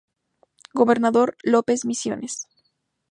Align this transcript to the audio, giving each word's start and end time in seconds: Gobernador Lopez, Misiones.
Gobernador 0.73 1.35
Lopez, 1.43 1.85
Misiones. 1.85 2.47